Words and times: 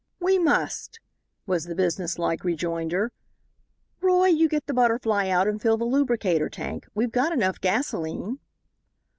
"We 0.19 0.39
must," 0.39 0.99
was 1.45 1.65
the 1.65 1.75
business 1.75 2.17
like 2.17 2.43
rejoinder. 2.43 3.11
"Roy, 4.01 4.29
you 4.29 4.49
get 4.49 4.65
the 4.65 4.73
Butterfly 4.73 5.27
out 5.27 5.47
and 5.47 5.61
fill 5.61 5.77
the 5.77 5.85
lubricator 5.85 6.49
tank. 6.49 6.87
We've 6.95 7.11
got 7.11 7.31
enough 7.31 7.61
gasolene." 7.61 8.39